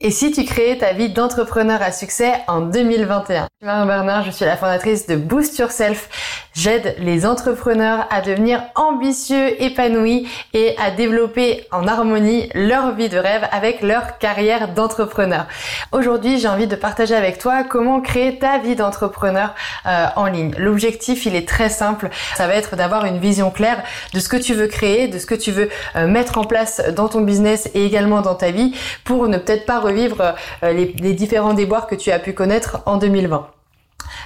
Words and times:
Et 0.00 0.10
si 0.10 0.32
tu 0.32 0.44
créais 0.44 0.76
ta 0.76 0.92
vie 0.92 1.08
d'entrepreneur 1.08 1.80
à 1.80 1.92
succès 1.92 2.32
en 2.48 2.62
2021 2.62 3.42
Je 3.42 3.46
suis 3.46 3.66
Marion 3.66 3.86
Bernard, 3.86 4.24
je 4.24 4.32
suis 4.32 4.44
la 4.44 4.56
fondatrice 4.56 5.06
de 5.06 5.14
Boost 5.14 5.56
Yourself. 5.58 6.43
J'aide 6.54 6.94
les 6.98 7.26
entrepreneurs 7.26 8.06
à 8.10 8.20
devenir 8.20 8.62
ambitieux, 8.76 9.60
épanouis 9.60 10.28
et 10.52 10.76
à 10.78 10.92
développer 10.92 11.66
en 11.72 11.88
harmonie 11.88 12.48
leur 12.54 12.94
vie 12.94 13.08
de 13.08 13.18
rêve 13.18 13.48
avec 13.50 13.82
leur 13.82 14.18
carrière 14.18 14.68
d'entrepreneur. 14.72 15.46
Aujourd'hui, 15.90 16.38
j'ai 16.38 16.46
envie 16.46 16.68
de 16.68 16.76
partager 16.76 17.16
avec 17.16 17.38
toi 17.38 17.64
comment 17.64 18.00
créer 18.00 18.38
ta 18.38 18.58
vie 18.58 18.76
d'entrepreneur 18.76 19.52
euh, 19.86 20.06
en 20.14 20.26
ligne. 20.26 20.54
L'objectif, 20.56 21.26
il 21.26 21.34
est 21.34 21.48
très 21.48 21.68
simple. 21.68 22.08
Ça 22.36 22.46
va 22.46 22.54
être 22.54 22.76
d'avoir 22.76 23.04
une 23.04 23.18
vision 23.18 23.50
claire 23.50 23.82
de 24.12 24.20
ce 24.20 24.28
que 24.28 24.36
tu 24.36 24.54
veux 24.54 24.68
créer, 24.68 25.08
de 25.08 25.18
ce 25.18 25.26
que 25.26 25.34
tu 25.34 25.50
veux 25.50 25.68
euh, 25.96 26.06
mettre 26.06 26.38
en 26.38 26.44
place 26.44 26.80
dans 26.94 27.08
ton 27.08 27.22
business 27.22 27.68
et 27.74 27.84
également 27.84 28.20
dans 28.20 28.36
ta 28.36 28.52
vie 28.52 28.76
pour 29.02 29.26
ne 29.26 29.38
peut-être 29.38 29.66
pas 29.66 29.80
revivre 29.80 30.36
euh, 30.62 30.72
les, 30.72 30.94
les 31.00 31.14
différents 31.14 31.54
déboires 31.54 31.88
que 31.88 31.96
tu 31.96 32.12
as 32.12 32.20
pu 32.20 32.32
connaître 32.32 32.78
en 32.86 32.96
2020. 32.96 33.53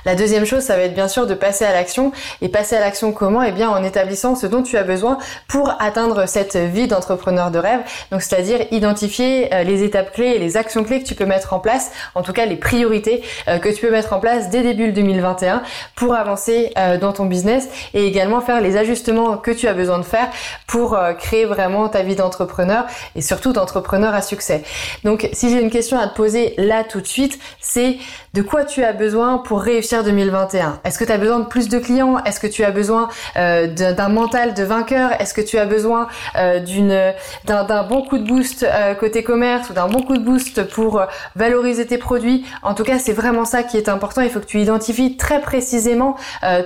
La 0.09 0.15
deuxième 0.15 0.47
chose, 0.47 0.63
ça 0.63 0.75
va 0.75 0.85
être 0.85 0.95
bien 0.95 1.07
sûr 1.07 1.27
de 1.27 1.35
passer 1.35 1.67
à 1.67 1.73
l'action. 1.75 2.13
Et 2.41 2.49
passer 2.49 2.75
à 2.75 2.81
l'action 2.81 3.13
comment? 3.13 3.43
Eh 3.43 3.53
bien 3.53 3.69
en 3.69 3.85
établissant 3.85 4.37
ce 4.37 4.47
dont 4.47 4.63
tu 4.63 4.79
as 4.79 4.83
besoin 4.83 5.19
pour 5.49 5.71
atteindre 5.81 6.27
cette 6.27 6.57
vie 6.57 6.87
d'entrepreneur 6.87 7.51
de 7.51 7.59
rêve. 7.59 7.81
Donc 8.11 8.23
c'est-à-dire 8.23 8.61
identifier 8.71 9.53
euh, 9.53 9.65
les 9.65 9.83
étapes 9.83 10.15
clés 10.15 10.29
et 10.29 10.39
les 10.39 10.57
actions 10.57 10.83
clés 10.83 11.03
que 11.03 11.07
tu 11.07 11.15
peux 11.15 11.27
mettre 11.27 11.53
en 11.53 11.59
place, 11.59 11.93
en 12.15 12.23
tout 12.23 12.33
cas 12.33 12.47
les 12.47 12.57
priorités 12.57 13.23
euh, 13.49 13.59
que 13.59 13.69
tu 13.69 13.83
peux 13.83 13.91
mettre 13.91 14.15
en 14.15 14.19
place 14.19 14.49
dès 14.49 14.63
début 14.63 14.93
2021 14.93 15.63
pour 15.95 16.15
avancer 16.15 16.73
euh, 16.79 16.97
dans 16.97 17.13
ton 17.13 17.27
business 17.27 17.69
et 17.93 18.07
également 18.07 18.41
faire 18.41 18.63
les 18.63 18.79
ajustements 18.79 19.37
que 19.37 19.51
tu 19.51 19.69
as 19.69 19.75
besoin 19.75 19.99
de 19.99 20.05
faire 20.05 20.31
pour 20.67 20.99
créer 21.19 21.45
vraiment 21.45 21.91
ta 21.91 22.03
vie 22.03 22.17
d'entrepreneur 22.17 22.87
et 23.15 23.21
surtout 23.21 23.53
d'entrepreneur 23.53 24.15
à 24.15 24.23
succès. 24.23 24.63
Donc 25.05 25.29
si 25.35 25.51
j'ai 25.51 25.61
une 25.61 25.71
question 25.71 25.99
à 25.99 26.09
te 26.09 26.15
poser 26.15 26.55
là 26.57 26.83
tout 26.83 27.03
de 27.03 27.07
suite, 27.07 27.39
c'est 27.61 27.99
de 28.33 28.43
quoi 28.43 28.65
tu 28.65 28.85
as 28.85 28.93
besoin 28.93 29.39
pour 29.39 29.61
réussir 29.61 29.98
2021 30.03 30.81
Est-ce 30.85 30.99
que 30.99 31.05
tu 31.05 31.13
as 31.13 31.19
besoin 31.19 31.41
de 31.41 31.47
plus 31.47 31.69
de 31.69 31.79
clients? 31.79 32.23
Est-ce 32.25 32.41
que 32.41 32.47
tu 32.47 32.65
as 32.65 32.71
besoin 32.71 33.09
euh, 33.37 33.67
d'un 33.67 34.09
mental 34.09 34.55
de 34.55 34.63
vainqueur? 34.63 35.11
Est-ce 35.21 35.35
que 35.35 35.41
tu 35.41 35.59
as 35.59 35.67
besoin 35.67 36.09
euh, 36.37 36.61
d'une 36.61 37.13
d'un 37.45 37.83
bon 37.83 38.03
coup 38.03 38.19
de 38.19 38.27
boost 38.27 38.63
euh, 38.63 38.95
côté 38.95 39.23
commerce 39.23 39.71
ou 39.71 39.73
d'un 39.73 39.89
bon 39.89 40.03
coup 40.03 40.17
de 40.17 40.23
boost 40.23 40.65
pour 40.65 41.03
valoriser 41.37 41.87
tes 41.87 41.99
produits? 41.99 42.45
En 42.63 42.75
tout 42.75 42.85
cas, 42.85 42.99
c'est 42.99 43.13
vraiment 43.13 43.45
ça 43.45 43.63
qui 43.63 43.77
est 43.77 43.89
important. 43.89 44.23
Il 44.23 44.31
faut 44.31 44.41
que 44.41 44.47
tu 44.47 44.61
identifies 44.61 45.17
très 45.17 45.41
précisément 45.41 46.17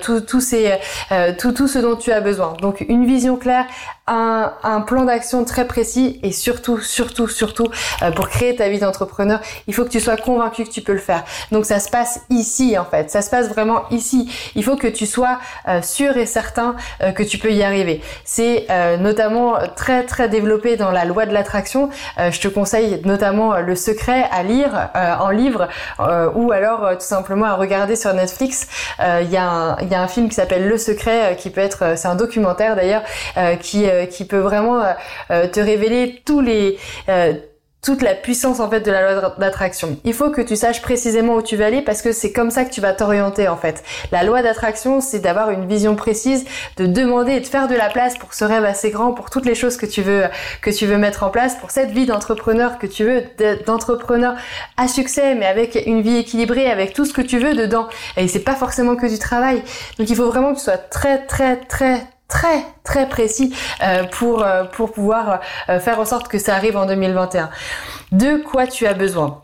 tout, 0.03 0.21
ce 0.41 1.79
dont 1.79 1.97
tu 1.97 2.13
as 2.13 2.21
besoin. 2.21 2.55
Donc 2.61 2.85
une 2.89 3.07
vision 3.07 3.37
claire, 3.37 3.67
un, 4.07 4.53
un 4.63 4.81
plan 4.81 5.05
d'action 5.05 5.45
très 5.45 5.67
précis 5.67 6.21
et 6.23 6.33
surtout, 6.33 6.81
surtout, 6.81 7.29
surtout, 7.29 7.69
pour 8.17 8.29
créer 8.29 8.57
ta 8.57 8.69
vie 8.69 8.79
d'entrepreneur, 8.79 9.41
il 9.67 9.75
faut 9.75 9.85
que 9.85 9.91
tu 9.91 10.01
sois 10.01 10.17
convaincu 10.17 10.65
que 10.65 10.71
tu 10.71 10.83
peux 10.83 10.93
le 10.93 10.99
faire. 10.99 11.25
Donc 11.51 11.67
ça 11.67 11.81
se 11.81 11.89
passe 11.89 12.21
ici 12.31 12.77
en 12.79 12.85
fait, 12.85 13.11
ça 13.11 13.23
se 13.23 13.31
passe 13.31 13.49
vraiment 13.49 13.89
ici. 13.91 14.31
Il 14.55 14.65
faut 14.65 14.77
que 14.77 14.87
tu 14.87 15.07
sois 15.07 15.39
euh, 15.69 15.83
sûr 15.83 16.17
et 16.17 16.27
certain 16.27 16.77
euh, 17.03 17.13
que 17.13 17.23
tu 17.23 17.39
peux 17.39 17.53
y 17.53 17.63
arriver. 17.63 18.01
C'est 18.25 18.67
euh, 18.71 18.97
notamment 18.97 19.55
très 19.77 20.05
très 20.05 20.29
développé 20.29 20.77
dans 20.77 20.91
la 20.91 21.05
loi 21.05 21.27
de 21.27 21.33
l'attraction. 21.33 21.91
je 22.19 22.41
te 22.41 22.49
conseille 22.49 23.01
notamment 23.05 23.59
Le 23.59 23.75
Secret 23.75 24.25
à 24.31 24.43
lire 24.43 24.91
en 25.21 25.31
livre 25.31 25.69
ou 26.35 26.53
alors 26.53 26.93
tout 26.93 27.07
simplement 27.07 27.47
à 27.47 27.55
regarder 27.55 27.97
sur 27.97 28.13
Netflix. 28.13 28.67
Il 28.99 29.31
y, 29.31 29.37
a 29.37 29.77
un 29.79 30.09
film 30.09 30.29
qui 30.29 30.35
s'appelle 30.35 30.69
Le 30.69 30.79
Secret 30.79 31.37
qui 31.39 31.51
peut 31.51 31.61
être, 31.61 31.97
c'est 31.97 32.09
un 32.09 32.15
documentaire 32.15 32.77
d'ailleurs, 32.77 33.03
qui, 33.61 33.87
qui 34.11 34.25
peut 34.25 34.39
vraiment 34.39 34.83
te 35.29 35.61
révéler 35.61 36.23
tous 36.25 36.41
les 36.41 36.79
toute 37.83 38.01
la 38.01 38.15
puissance 38.15 38.61
en 38.61 38.71
fait 38.71 38.81
de 38.81 38.93
la 38.93 39.13
loi 39.13 39.35
d'attraction. 39.39 39.99
Il 40.05 40.15
faut 40.15 40.31
que 40.31 40.41
tu 40.41 40.55
saches 40.55 40.81
précisément 40.83 41.35
où 41.35 41.43
tu 41.43 41.57
vas 41.57 41.67
aller 41.67 41.83
parce 41.83 42.01
que 42.01 42.13
c'est 42.13 42.33
comme 42.33 42.53
ça 42.53 42.65
que 42.65 42.71
tu 42.71 42.81
vas 42.81 42.93
t'orienter 42.93 43.49
en 43.49 43.57
fait. 43.57 43.83
La 44.13 44.23
loi 44.23 44.41
d'attraction, 44.41 45.01
c'est 45.01 45.19
d'avoir 45.19 45.51
une 45.51 45.67
vision 45.67 45.97
précise, 45.97 46.45
de 46.77 46.87
demander 46.87 47.33
et 47.33 47.41
de 47.41 47.47
faire 47.47 47.67
de 47.67 47.75
la 47.75 47.89
place 47.89 48.17
pour 48.17 48.35
ce 48.35 48.45
rêve 48.45 48.65
assez 48.65 48.91
grand, 48.91 49.13
pour 49.13 49.31
toutes 49.31 49.47
les 49.47 49.57
choses 49.57 49.77
que 49.77 49.87
tu 49.87 50.01
veux 50.01 50.27
que 50.61 50.71
tu 50.71 50.87
veux 50.87 50.97
mettre 50.97 51.25
en 51.25 51.31
place, 51.31 51.57
pour 51.57 51.73
cette 51.73 51.91
vie 51.91 52.07
d'entrepreneur 52.07 52.79
que 52.79 52.87
tu 52.87 53.03
veux, 53.05 53.25
d'entrepreneur 53.67 54.37
à 54.77 54.87
succès, 54.87 55.35
mais 55.35 55.47
avec 55.47 55.77
une 55.87 56.03
vie 56.03 56.19
équilibrée, 56.19 56.71
avec 56.71 56.93
tout 56.93 57.05
ce 57.05 57.13
que 57.13 57.23
tu 57.23 57.41
veux 57.41 57.55
dedans. 57.55 57.89
Et 58.17 58.29
c'est 58.29 58.45
pas 58.45 58.55
forcément 58.55 58.95
que 58.95 59.07
du 59.07 59.19
travail. 59.19 59.61
Donc 59.99 60.09
il 60.09 60.15
faut 60.15 60.27
vraiment 60.27 60.53
que 60.53 60.59
tu 60.59 60.65
sois 60.65 60.79
très 60.79 61.27
très 61.27 61.57
très 61.57 62.07
très 62.33 62.65
très 62.83 63.09
précis 63.11 63.55
euh, 63.83 64.05
pour 64.05 64.43
euh, 64.43 64.65
pour 64.65 64.91
pouvoir 64.93 65.41
euh, 65.69 65.79
faire 65.79 66.01
en 66.01 66.07
sorte 66.07 66.29
que 66.29 66.39
ça 66.39 66.57
arrive 66.57 66.79
en 66.79 66.87
2021. 66.87 67.51
De 68.11 68.39
quoi 68.39 68.67
tu 68.67 68.87
as 68.87 68.95
besoin? 68.95 69.43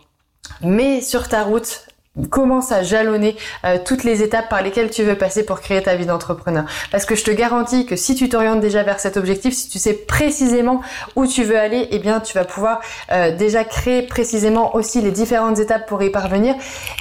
Mets 0.63 1.03
sur 1.03 1.29
ta 1.29 1.43
route 1.43 1.88
commence 2.27 2.73
à 2.73 2.83
jalonner 2.83 3.37
euh, 3.65 3.79
toutes 3.85 4.05
les 4.05 4.23
étapes 4.23 4.49
par 4.49 4.63
lesquelles 4.63 4.91
tu 4.91 5.03
veux 5.03 5.17
passer 5.17 5.45
pour 5.45 5.61
créer 5.61 5.83
ta 5.83 5.95
vie 5.95 6.07
d'entrepreneur. 6.07 6.65
Parce 6.91 7.05
que 7.05 7.15
je 7.15 7.25
te 7.25 7.31
garantis 7.31 7.87
que 7.87 7.97
si 7.97 8.15
tu 8.15 8.29
t'orientes 8.29 8.61
déjà 8.61 8.83
vers 8.83 9.01
cet 9.01 9.17
objectif, 9.17 9.55
si 9.55 9.69
tu 9.69 9.79
sais 9.79 9.95
précisément 9.95 10.81
où 11.17 11.27
tu 11.27 11.45
veux 11.45 11.59
aller, 11.59 11.89
eh 11.91 11.99
bien 11.99 12.21
tu 12.21 12.35
vas 12.35 12.45
pouvoir 12.45 12.81
euh, 13.13 13.35
déjà 13.37 13.65
créer 13.65 14.03
précisément 14.03 14.75
aussi 14.75 15.01
les 15.01 15.11
différentes 15.11 15.59
étapes 15.59 15.87
pour 15.87 16.03
y 16.03 16.11
parvenir. 16.11 16.55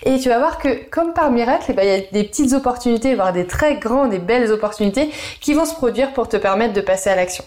Et 0.04 0.20
tu 0.20 0.30
vas 0.30 0.40
voir 0.40 0.60
que 0.60 0.90
comme 0.90 1.14
par 1.14 1.32
miracle, 1.32 1.66
eh 1.70 1.74
ben, 1.74 1.84
il 1.84 1.90
y 1.90 1.96
a 1.96 2.02
des 2.12 2.28
petites 2.28 2.54
opportunités, 2.54 3.16
voire 3.16 3.34
des 3.34 3.48
très 3.48 3.76
grandes 3.78 4.14
et 4.14 4.20
belles 4.20 4.52
opportunités 4.52 5.10
qui 5.42 5.54
vont 5.54 5.66
se 5.66 5.74
produire 5.74 6.14
pour 6.14 6.28
te 6.30 6.38
permettre 6.38 6.74
de 6.74 6.82
passer 6.82 7.10
à 7.10 7.16
l'action. 7.16 7.44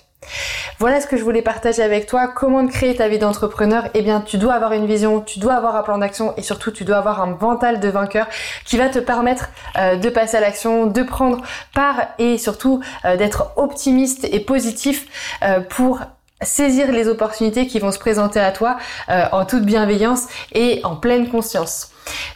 Voilà 0.78 1.00
ce 1.00 1.06
que 1.06 1.16
je 1.16 1.22
voulais 1.22 1.42
partager 1.42 1.82
avec 1.82 2.06
toi. 2.06 2.26
Comment 2.26 2.66
créer 2.66 2.96
ta 2.96 3.08
vie 3.08 3.18
d'entrepreneur? 3.18 3.88
Eh 3.94 4.02
bien, 4.02 4.20
tu 4.20 4.38
dois 4.38 4.54
avoir 4.54 4.72
une 4.72 4.86
vision, 4.86 5.20
tu 5.20 5.38
dois 5.38 5.54
avoir 5.54 5.76
un 5.76 5.82
plan 5.82 5.98
d'action 5.98 6.34
et 6.36 6.42
surtout, 6.42 6.70
tu 6.70 6.84
dois 6.84 6.96
avoir 6.96 7.20
un 7.20 7.36
mental 7.38 7.80
de 7.80 7.88
vainqueur 7.88 8.26
qui 8.64 8.78
va 8.78 8.88
te 8.88 8.98
permettre 8.98 9.50
euh, 9.76 9.96
de 9.96 10.08
passer 10.08 10.38
à 10.38 10.40
l'action, 10.40 10.86
de 10.86 11.02
prendre 11.02 11.42
part 11.74 12.06
et 12.18 12.38
surtout 12.38 12.80
euh, 13.04 13.16
d'être 13.16 13.52
optimiste 13.56 14.26
et 14.30 14.40
positif 14.40 15.06
euh, 15.42 15.60
pour 15.60 16.00
saisir 16.42 16.90
les 16.92 17.08
opportunités 17.08 17.66
qui 17.66 17.78
vont 17.78 17.92
se 17.92 17.98
présenter 17.98 18.40
à 18.40 18.50
toi 18.50 18.78
en 19.08 19.44
toute 19.44 19.66
bienveillance 19.66 20.26
et 20.52 20.80
en 20.84 20.96
pleine 20.96 21.28
conscience. 21.28 21.90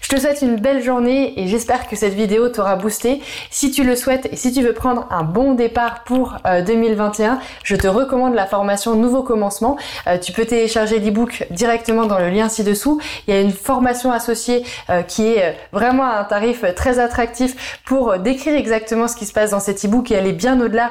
Je 0.04 0.10
te 0.10 0.20
souhaite 0.20 0.42
une 0.42 0.56
belle 0.56 0.82
journée 0.82 1.32
et 1.40 1.48
j'espère 1.48 1.88
que 1.88 1.96
cette 1.96 2.12
vidéo 2.12 2.50
t'aura 2.50 2.76
boosté. 2.76 3.22
Si 3.50 3.70
tu 3.70 3.84
le 3.84 3.96
souhaites 3.96 4.28
et 4.30 4.36
si 4.36 4.52
tu 4.52 4.62
veux 4.62 4.74
prendre 4.74 5.06
un 5.10 5.22
bon 5.22 5.54
départ 5.54 6.04
pour 6.04 6.36
2021, 6.66 7.32
euh, 7.32 7.36
je 7.62 7.74
te 7.74 7.86
recommande 7.86 8.34
la 8.34 8.44
formation 8.46 8.96
Nouveau 8.96 9.22
Commencement. 9.22 9.78
Euh, 10.06 10.18
tu 10.18 10.32
peux 10.32 10.44
télécharger 10.44 10.98
l'ebook 10.98 11.46
directement 11.50 12.04
dans 12.04 12.18
le 12.18 12.28
lien 12.28 12.50
ci-dessous. 12.50 13.00
Il 13.26 13.34
y 13.34 13.36
a 13.36 13.40
une 13.40 13.52
formation 13.52 14.12
associée 14.12 14.64
euh, 14.90 15.00
qui 15.00 15.26
est 15.26 15.56
vraiment 15.72 16.04
à 16.04 16.18
un 16.18 16.24
tarif 16.24 16.64
très 16.76 16.98
attractif 16.98 17.80
pour 17.86 18.18
décrire 18.18 18.54
exactement 18.56 19.08
ce 19.08 19.16
qui 19.16 19.24
se 19.24 19.32
passe 19.32 19.52
dans 19.52 19.60
cet 19.60 19.84
ebook 19.84 20.10
et 20.10 20.18
aller 20.18 20.32
bien 20.32 20.60
au-delà 20.60 20.90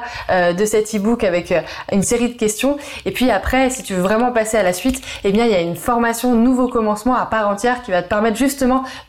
de 0.52 0.64
cet 0.64 0.92
ebook 0.92 1.24
avec 1.24 1.54
une 1.92 2.02
série 2.02 2.30
de 2.30 2.36
questions. 2.36 2.78
Et 3.04 3.12
puis 3.12 3.30
après, 3.30 3.70
si 3.70 3.82
tu 3.82 3.94
veux 3.94 4.02
vraiment 4.02 4.32
passer 4.32 4.56
à 4.56 4.62
la 4.62 4.72
suite, 4.72 5.00
eh 5.22 5.30
bien 5.30 5.44
il 5.44 5.52
y 5.52 5.54
a 5.54 5.60
une 5.60 5.76
formation 5.76 6.34
Nouveau 6.34 6.68
Commencement 6.68 7.14
à 7.14 7.26
part 7.26 7.48
entière 7.48 7.82
qui 7.82 7.90
va 7.90 8.02
te 8.02 8.08
permettre 8.08 8.36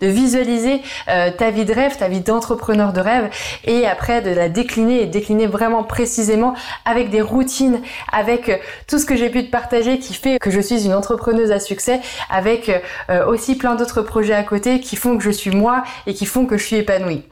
de 0.01 0.07
visualiser 0.07 0.81
euh, 1.07 1.31
ta 1.31 1.52
vie 1.52 1.66
de 1.66 1.73
rêve, 1.73 1.97
ta 1.97 2.07
vie 2.07 2.22
d'entrepreneur 2.22 2.93
de 2.93 2.99
rêve 2.99 3.29
et 3.63 3.87
après 3.87 4.22
de 4.22 4.29
la 4.29 4.49
décliner 4.49 5.02
et 5.02 5.05
décliner 5.05 5.47
vraiment 5.47 5.84
précisément 5.84 6.53
avec 6.85 7.09
des 7.09 7.22
routines, 7.22 7.81
avec 8.11 8.49
euh, 8.49 8.57
tout 8.87 8.99
ce 8.99 9.05
que 9.05 9.16
j'ai 9.16 9.29
pu 9.29 9.46
te 9.46 9.52
partager 9.52 9.99
qui 9.99 10.13
fait 10.13 10.40
que 10.40 10.52
je 10.52 10.59
suis 10.59 10.85
une 10.85 10.93
entrepreneuse 10.93 11.52
à 11.52 11.59
succès, 11.59 12.02
avec 12.29 12.69
euh, 13.09 13.25
aussi 13.25 13.55
plein 13.55 13.75
d'autres 13.75 14.02
projets 14.02 14.34
à 14.34 14.43
côté 14.43 14.79
qui 14.79 14.96
font 14.96 15.17
que 15.17 15.23
je 15.23 15.31
suis 15.31 15.52
moi 15.52 15.84
et 16.08 16.13
qui 16.13 16.25
font 16.25 16.46
que 16.46 16.58
je 16.58 16.66
suis 16.66 16.78
épanouie. 16.78 17.23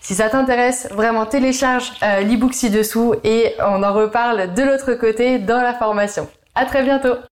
Si 0.00 0.14
ça 0.14 0.28
t'intéresse, 0.28 0.88
vraiment 0.92 1.26
télécharge 1.26 1.92
l'ebook 2.26 2.54
ci-dessous 2.54 3.14
et 3.22 3.54
on 3.60 3.82
en 3.82 3.92
reparle 3.92 4.54
de 4.54 4.62
l'autre 4.62 4.94
côté 4.94 5.38
dans 5.38 5.60
la 5.60 5.74
formation. 5.74 6.26
À 6.54 6.64
très 6.64 6.82
bientôt 6.82 7.14